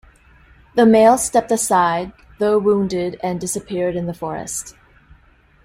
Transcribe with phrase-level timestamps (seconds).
[0.73, 4.75] The male stepped aside, though wounded, and disappeared in the forest.